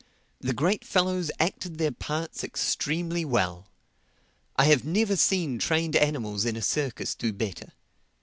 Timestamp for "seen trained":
5.15-5.95